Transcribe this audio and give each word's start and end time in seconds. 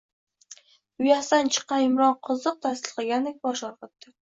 Uyasidan 1.03 1.53
chiqqan 1.57 1.85
yumronqoziq 1.85 2.61
tasdiqlagandek 2.67 3.43
bosh 3.49 3.69
irgʻitdi 3.75 4.17